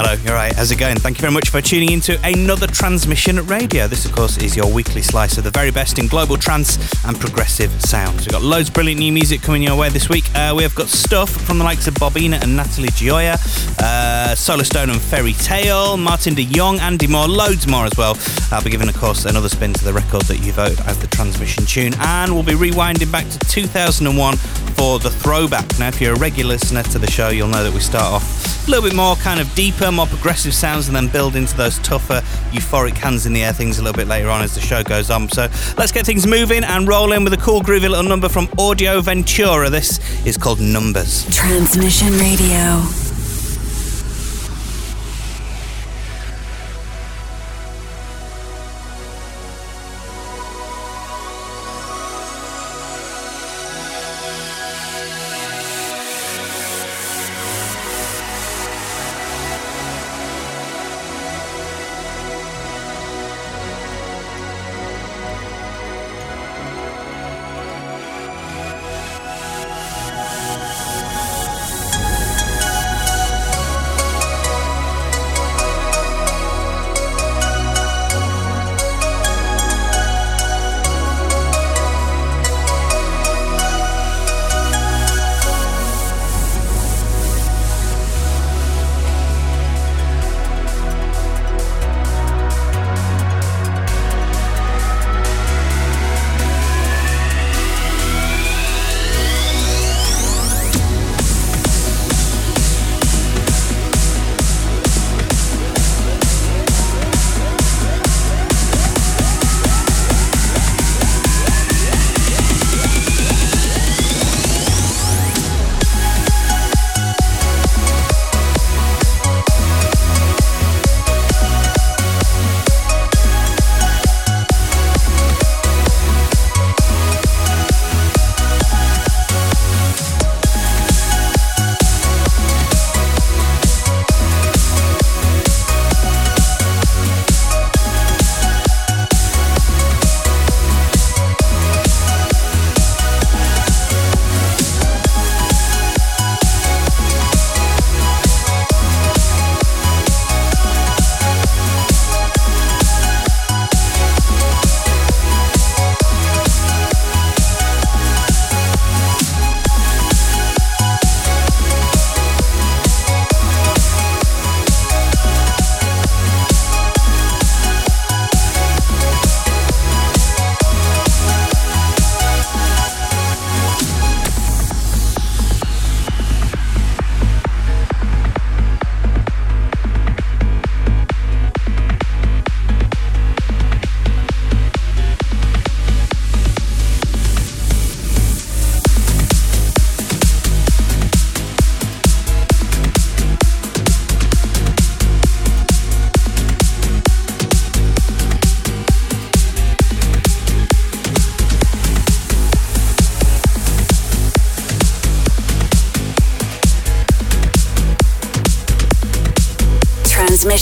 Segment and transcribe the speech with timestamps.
[0.00, 0.54] Hello, you're right.
[0.54, 0.94] How's it going?
[0.94, 3.88] Thank you very much for tuning into another transmission radio.
[3.88, 7.18] This, of course, is your weekly slice of the very best in global trance and
[7.18, 8.20] progressive sounds.
[8.20, 10.32] We've got loads of brilliant new music coming your way this week.
[10.36, 13.34] Uh, we have got stuff from the likes of Bobina and Natalie Gioia,
[13.80, 18.16] uh, Solarstone and Ferry Tayle, Martin de Jong, Andy Moore, loads more as well.
[18.52, 21.08] I'll be giving, of course, another spin to the record that you vote as the
[21.08, 24.36] transmission tune, and we'll be rewinding back to 2001
[24.76, 25.76] for the throwback.
[25.80, 28.58] Now, if you're a regular listener to the show, you'll know that we start off
[28.68, 31.78] a little bit more kind of deeper, more progressive sounds, and then build into those
[31.80, 34.82] tougher, euphoric hands in the air things a little bit later on as the show
[34.82, 35.28] goes on.
[35.28, 38.48] So let's get things moving and roll in with a cool, groovy little number from
[38.58, 39.70] Audio Ventura.
[39.70, 41.24] This is called Numbers.
[41.34, 43.07] Transmission Radio.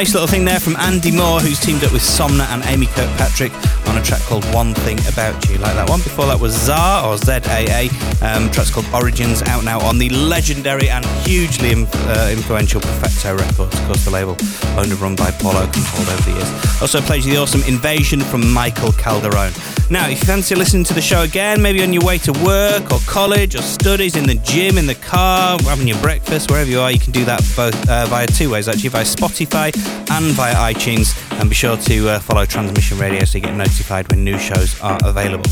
[0.00, 3.52] Nice little thing there from Andy Moore, who's teamed up with Somna and Amy Kirkpatrick
[3.90, 5.58] on a track called One Thing About You.
[5.58, 6.00] Like that one.
[6.00, 7.90] Before that was ZA, or ZAA.
[8.22, 13.78] Um, track's called Origins, out now on the legendary and hugely uh, influential Perfecto Records.
[13.78, 14.36] Of course, the label
[14.78, 16.80] owned and run by Paul Oakenfold over the years.
[16.80, 19.54] Also plays you the awesome Invasion from Michael Calderone.
[19.90, 22.92] Now, if you fancy listening to the show again, maybe on your way to work
[22.92, 26.78] or college or studies, in the gym, in the car, having your breakfast, wherever you
[26.78, 29.74] are, you can do that both uh, via two ways actually, via Spotify
[30.10, 31.29] and via iTunes.
[31.40, 34.78] And be sure to uh, follow Transmission Radio so you get notified when new shows
[34.82, 35.50] are available.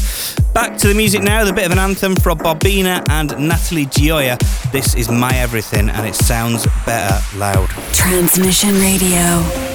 [0.52, 4.38] Back to the music now, the bit of an anthem from Bobina and Natalie Gioia.
[4.71, 7.71] This is My Everything and it sounds better loud.
[7.95, 8.99] Transmission Radio.
[8.99, 9.68] Transmission Radio.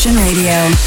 [0.00, 0.79] Transmission Radio.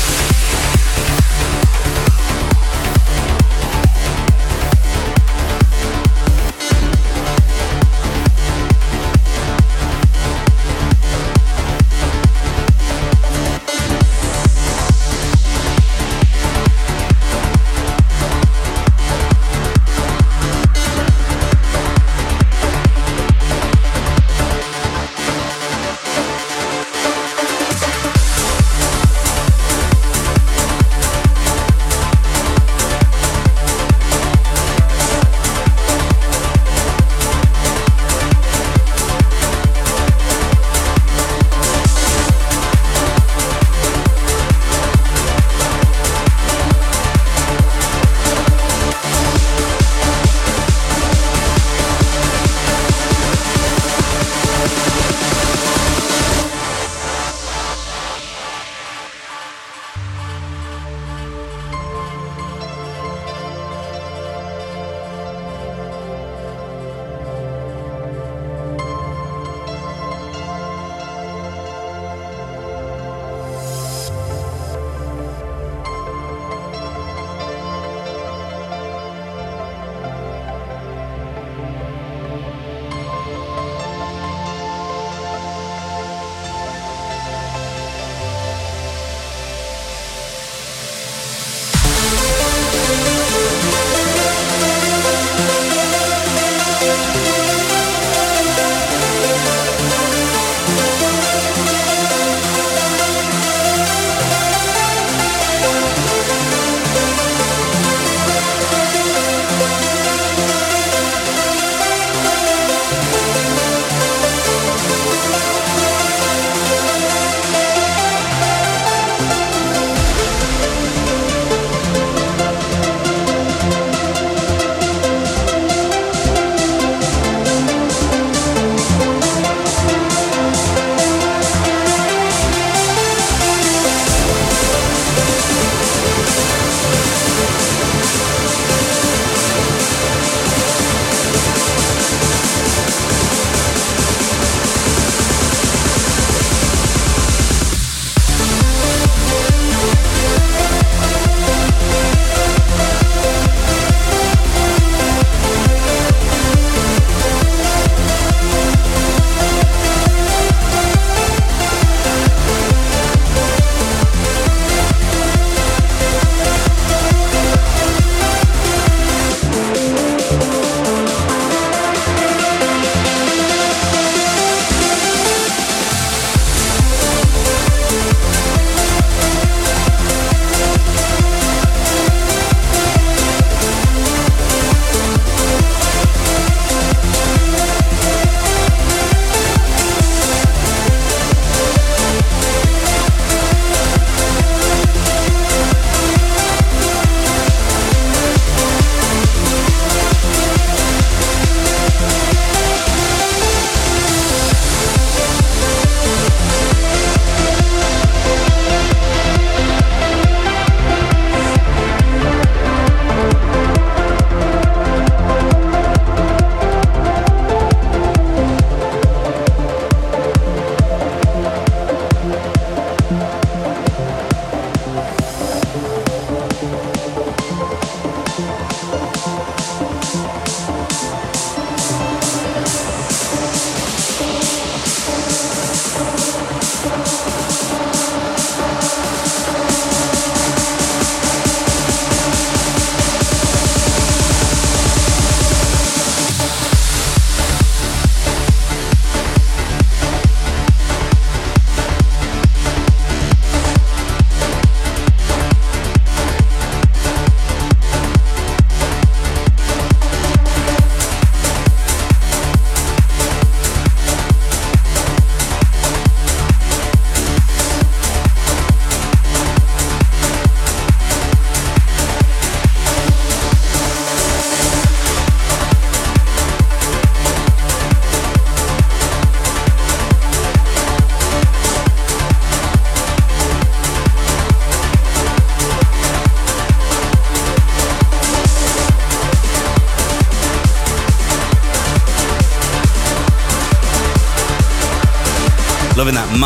[229.03, 230.82] フフフフ。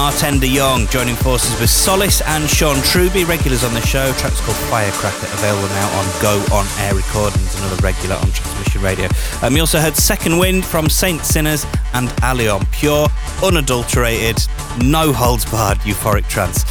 [0.07, 4.13] Martin Jong joining forces with Solace and Sean Truby, regulars on the show.
[4.13, 9.09] Track's called Firecracker, available now on Go On Air Recordings, another regular on Transmission Radio.
[9.41, 13.09] Um, we also heard Second Wind from Saint Sinners and Allion Pure,
[13.43, 14.37] unadulterated,
[14.81, 16.63] no holds barred euphoric trance.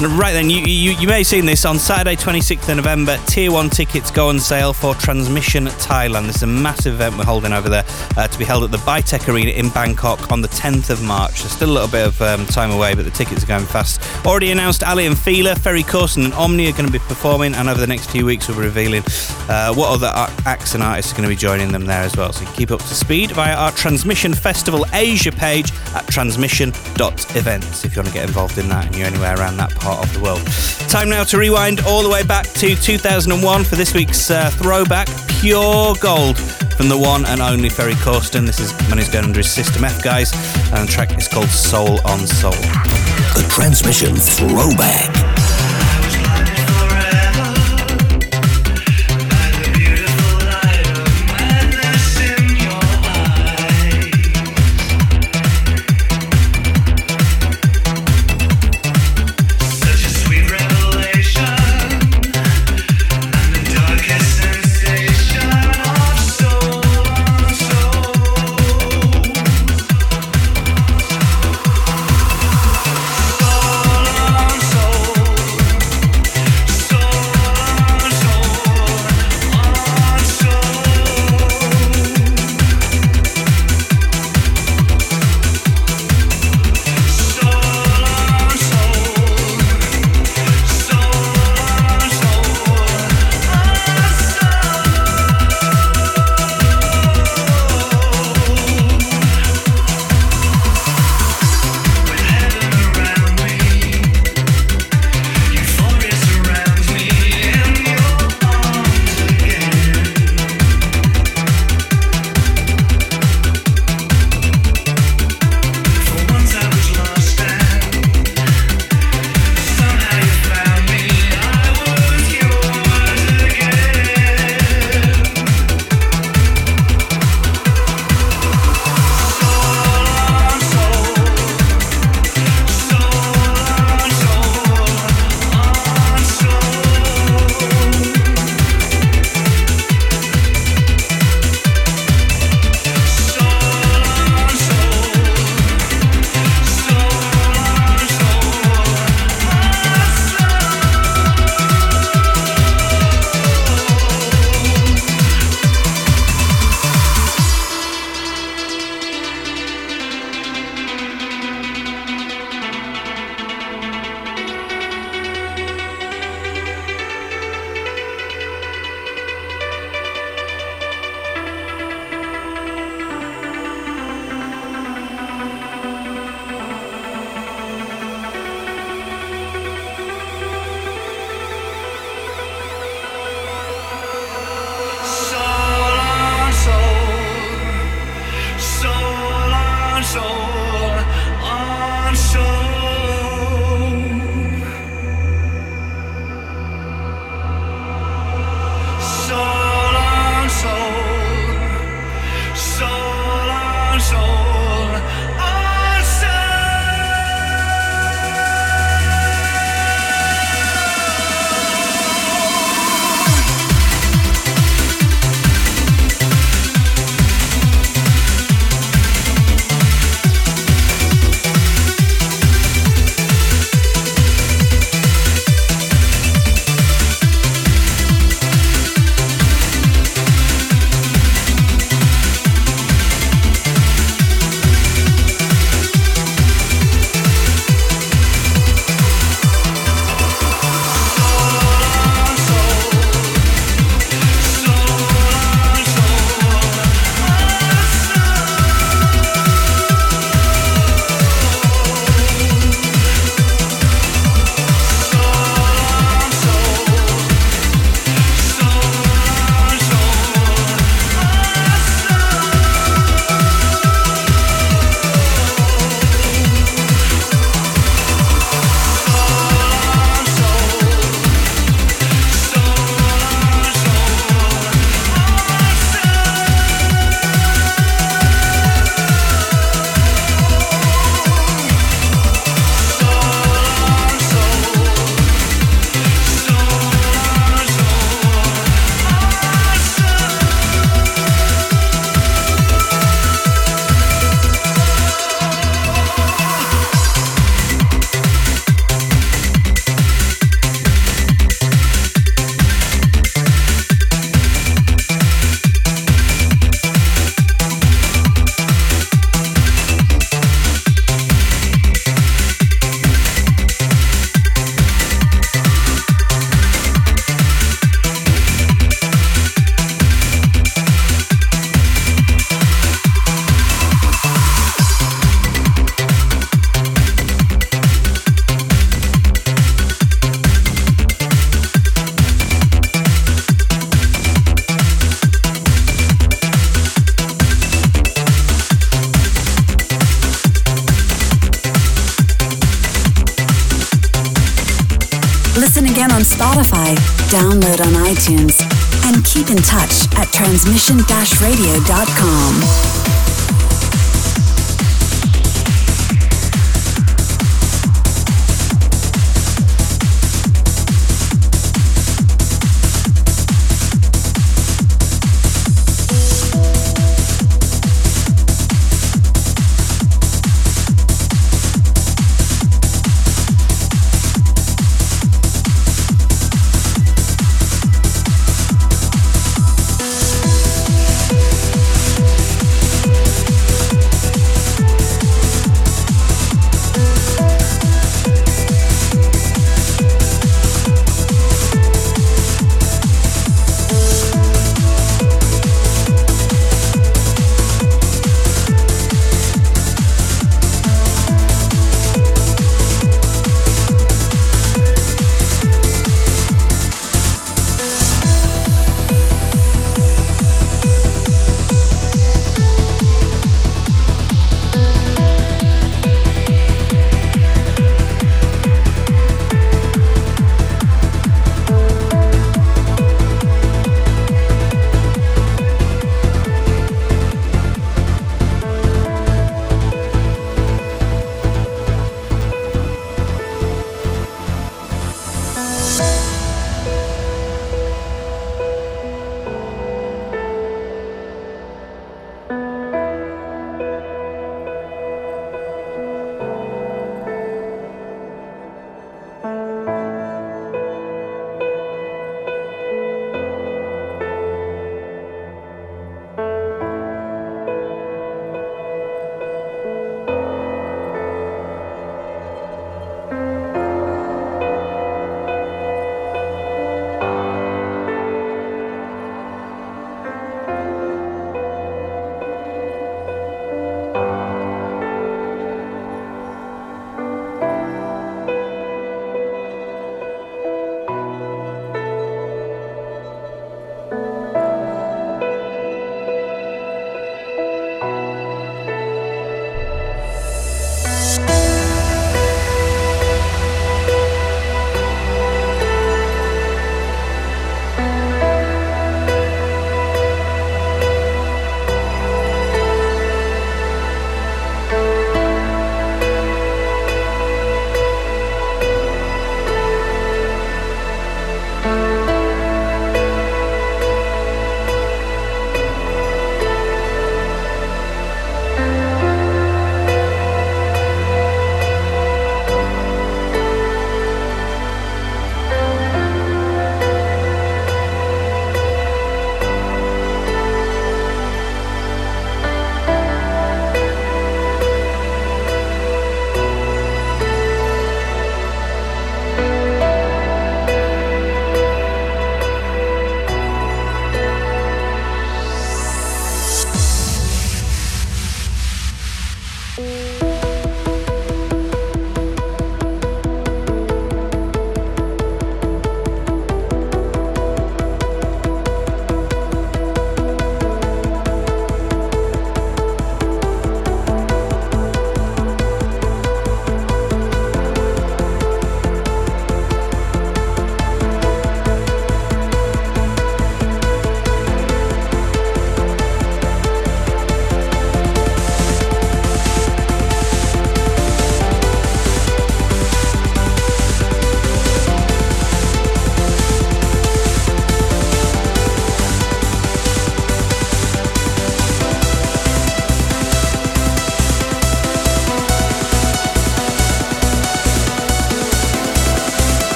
[0.00, 3.16] Right then, you, you, you may have seen this on Saturday, 26th of November.
[3.26, 6.26] Tier 1 tickets go on sale for Transmission Thailand.
[6.26, 7.84] This is a massive event we're holding over there
[8.16, 11.42] uh, to be held at the BITEC Arena in Bangkok on the 10th of March.
[11.42, 14.00] There's still a little bit of um, time away, but the tickets are going fast.
[14.26, 17.68] Already announced Aly and Fila, Ferry Corsten, and Omni are going to be performing, and
[17.68, 19.04] over the next few weeks, we'll be revealing
[19.48, 20.10] uh, what other
[20.44, 22.32] acts and artists are going to be joining them there as well.
[22.32, 28.02] So keep up to speed via our Transmission Festival Asia page at transmission.events if you
[28.02, 30.44] want to get involved in that and you're anywhere around that part of the world.
[30.88, 35.08] Time now to rewind all the way back to 2001 for this week's uh, throwback,
[35.40, 36.38] Pure Gold
[36.76, 38.46] from the one and only Ferry Corsten.
[38.46, 40.32] This is Money's Going Under his System F guys,
[40.72, 42.52] and the track is called Soul on Soul.
[42.52, 45.23] The Transmission Throwback.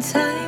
[0.00, 0.39] time.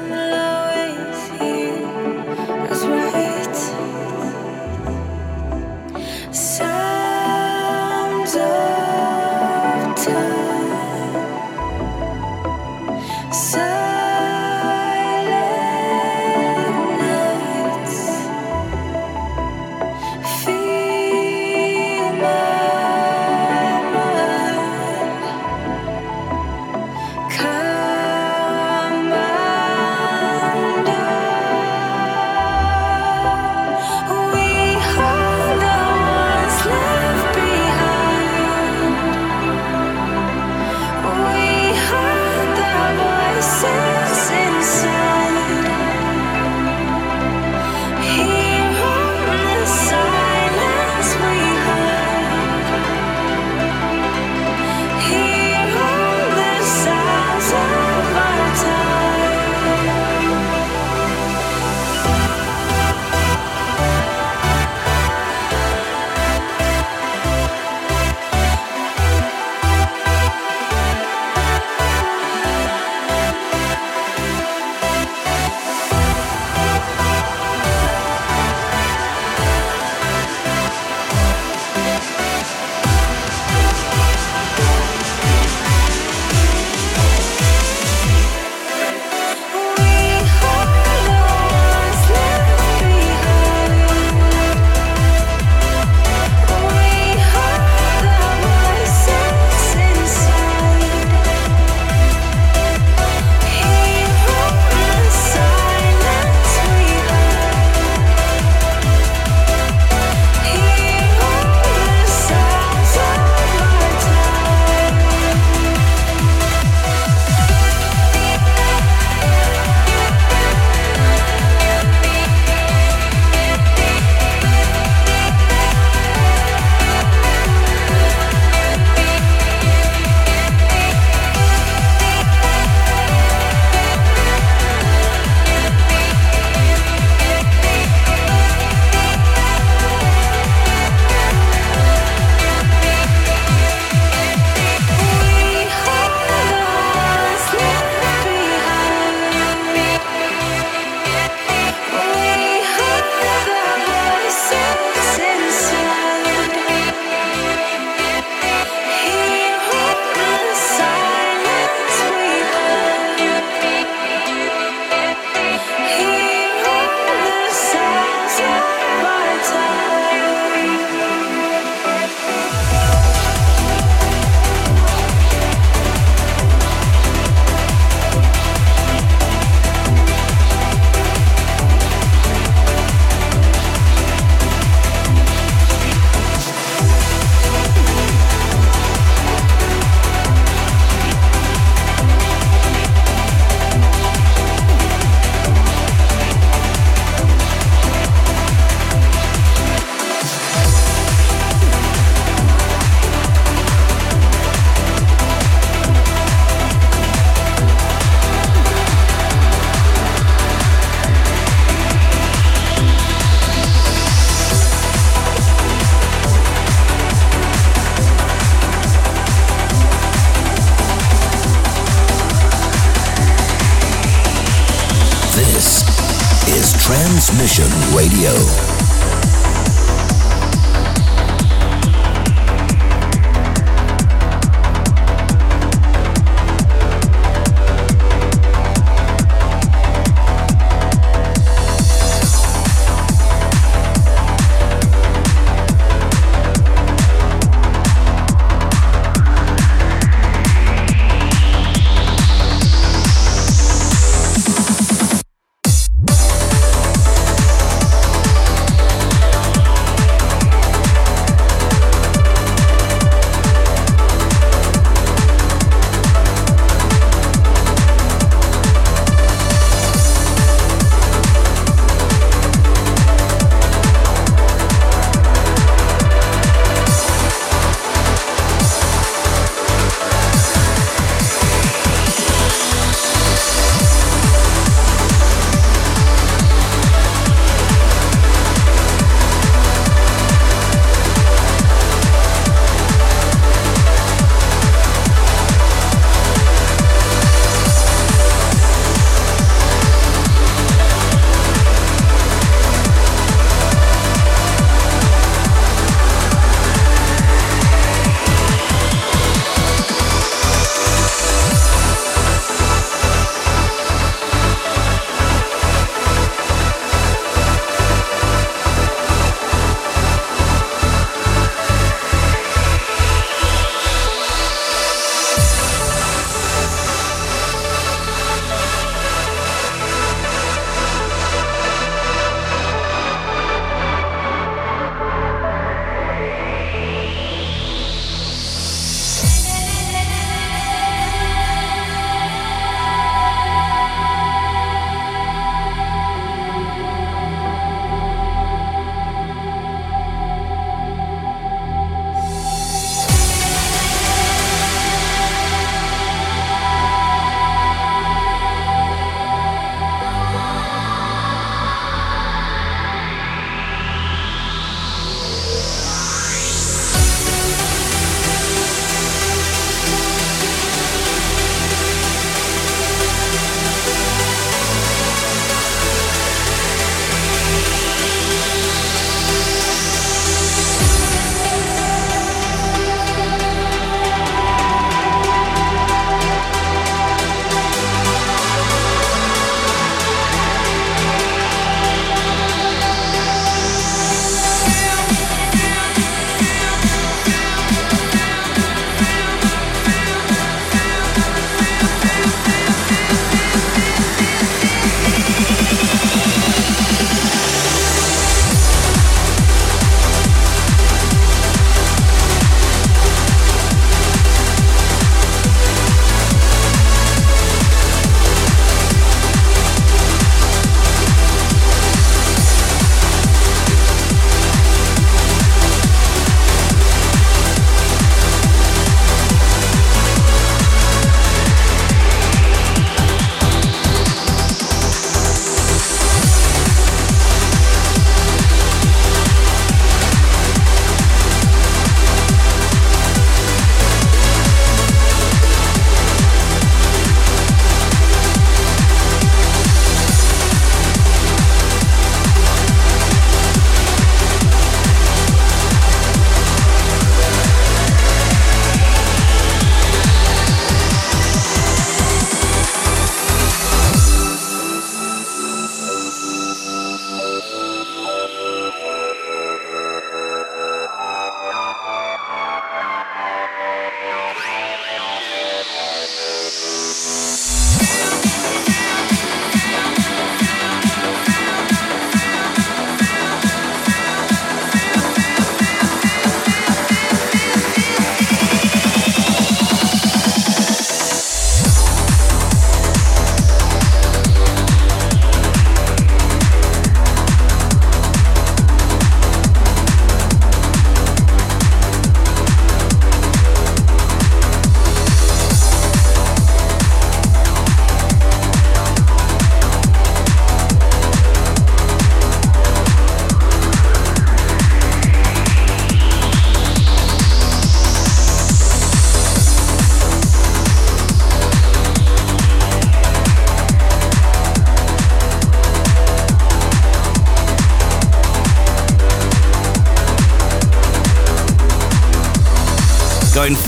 [226.92, 228.81] Transmission Radio.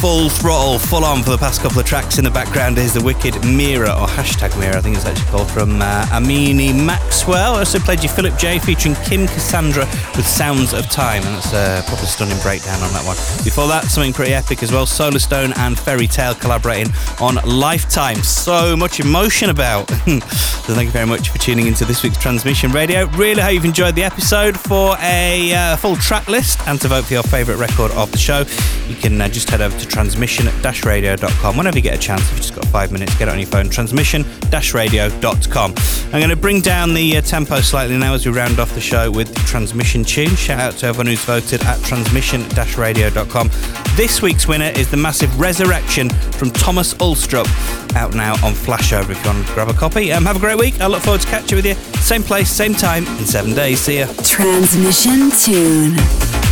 [0.04, 3.02] Full throttle, full on for the past couple of tracks in the background is the
[3.02, 7.54] Wicked Mirror, or hashtag Mirror, I think it's actually called, from uh, Amini Maxwell.
[7.54, 11.54] I also played you Philip J featuring Kim Cassandra with Sounds of Time, and that's
[11.54, 13.16] a proper stunning breakdown on that one.
[13.44, 18.16] Before that, something pretty epic as well Solarstone and Ferry Tayle collaborating on Lifetime.
[18.16, 19.88] So much emotion about.
[20.04, 23.06] so thank you very much for tuning into this week's Transmission Radio.
[23.12, 24.60] Really hope you've enjoyed the episode.
[24.60, 28.18] For a uh, full track list and to vote for your favourite record of the
[28.18, 28.44] show,
[28.86, 32.22] you can uh, just head over to transmission-radio.com whenever you get a chance.
[32.22, 33.70] If you've just got five minutes, get it on your phone.
[33.70, 35.74] Transmission-radio.com.
[36.06, 38.80] I'm going to bring down the uh, tempo slightly now as we round off the
[38.80, 40.34] show with the transmission tune.
[40.34, 43.50] Shout out to everyone who's voted at transmission-radio.com.
[43.94, 47.46] This week's winner is the massive Resurrection from Thomas Ulstrup,
[47.94, 50.12] out now on Flashover if you want to grab a copy.
[50.12, 50.80] Um, have a great week.
[50.80, 51.74] I look forward to catching with you.
[52.02, 53.80] Same place, same time in seven days.
[53.80, 54.06] See ya.
[54.24, 56.43] Transmission Tune.